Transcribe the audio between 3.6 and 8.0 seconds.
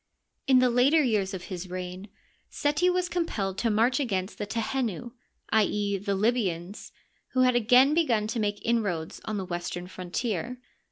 march against the Tehenu— i. e., the Libyans, who had again